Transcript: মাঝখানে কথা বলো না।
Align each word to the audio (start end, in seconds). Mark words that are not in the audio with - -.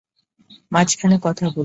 মাঝখানে 0.71 1.15
কথা 1.21 1.45
বলো 1.45 1.49
না। 1.49 1.59